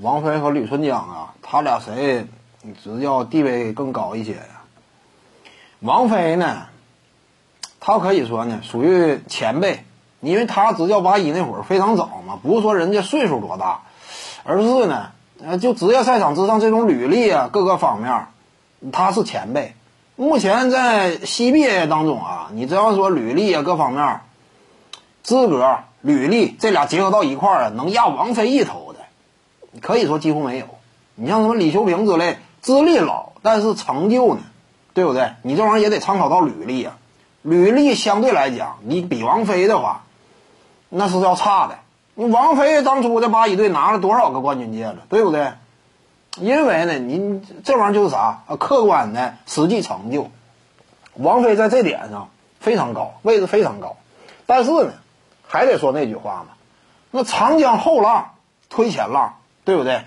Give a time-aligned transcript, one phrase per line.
[0.00, 2.26] 王菲和李春江啊，他俩谁
[2.82, 4.62] 执教地位更高一些呀？
[5.80, 6.66] 王菲呢，
[7.80, 9.84] 她可以说呢属于前辈，
[10.20, 13.82] 因为她执教八一那会儿非常早嘛，不是说人家岁数多大，
[14.44, 15.12] 而是呢，
[15.42, 18.26] 呃，就职业赛场之上这种履历啊，各个方面，
[18.92, 19.74] 她是前辈。
[20.16, 24.20] 目前在 CBA 当中啊，你只要说履历啊各方面，
[25.22, 28.85] 资格、履历这俩结合到一块儿啊，能压王菲一头，
[29.80, 30.66] 可以说几乎没有。
[31.14, 34.40] 你像什么李秋平之类，资历老，但是成就呢？
[34.92, 35.32] 对不对？
[35.42, 36.96] 你这玩意儿也得参考到履历啊，
[37.42, 40.04] 履历相对来讲，你比王菲的话，
[40.88, 41.78] 那是要差的。
[42.14, 45.52] 你王菲当初在八一队拿了多少个冠军戒指，对不对？
[46.38, 48.42] 因为呢，你这玩意儿就是啥？
[48.58, 50.30] 客观的实际成就，
[51.14, 52.28] 王菲在这点上
[52.60, 53.96] 非常高，位置非常高。
[54.46, 54.92] 但是呢，
[55.46, 56.54] 还得说那句话嘛，
[57.10, 58.30] 那长江后浪
[58.68, 60.04] 推前浪，对不对？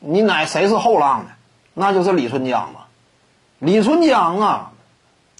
[0.00, 1.26] 你哪谁是后浪呢？
[1.74, 2.80] 那就是李春江嘛。
[3.60, 4.72] 李春江啊，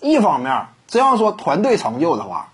[0.00, 2.52] 一方面这样说团队成就的话，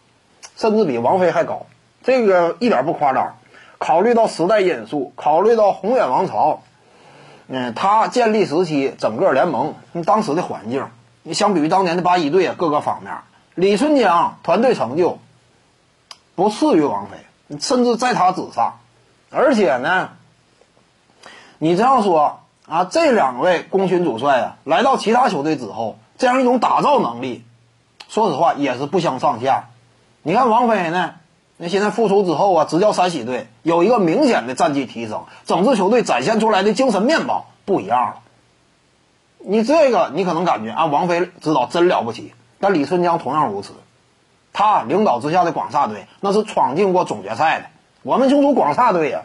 [0.56, 1.66] 甚至比王菲还高，
[2.04, 3.34] 这个一点不夸张。
[3.78, 6.62] 考虑到时代因素，考虑到宏远王朝，
[7.48, 9.74] 嗯，他建立时期整个联盟
[10.06, 10.86] 当时的环境，
[11.24, 13.14] 你相比于当年的八一队啊，各个方面，
[13.56, 15.18] 李春江团队成就
[16.36, 18.78] 不次于王菲，甚至在他之上。
[19.30, 20.10] 而且呢，
[21.58, 22.40] 你这样说。
[22.70, 27.42] 啊，这两位功勋主帅啊，来到其他球队之后，这样一种打造能力，
[28.10, 29.70] 说实话也是不相上下。
[30.22, 31.14] 你看王菲呢，
[31.56, 38.16] 那现在复出之后啊，执教山西队有一个明显的战绩提升，整支球队展现出来的精神面貌不一样了。
[39.38, 43.72] 你这个你可能感觉啊，王菲指导真了不起，但李春江同样如此，
[44.52, 47.66] 他领导之下的广厦队那是闯进过总决赛的。
[48.02, 49.22] 我们清楚广厦队呀。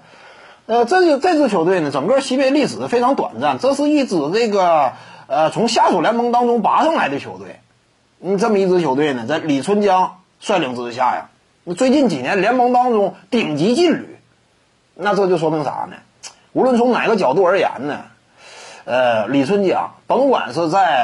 [0.66, 3.60] 呃，这就这支球队呢，整个西北历史非常短暂。
[3.60, 4.94] 这是一支这个
[5.28, 7.60] 呃从下属联盟当中拔上来的球队。
[8.22, 11.30] 嗯，这么一支球队呢，在李春江率领之下呀，
[11.76, 14.18] 最近几年联盟当中顶级劲旅。
[14.96, 15.98] 那这就说明啥呢？
[16.54, 18.06] 无论从哪个角度而言呢，
[18.86, 21.02] 呃，李春江甭管是在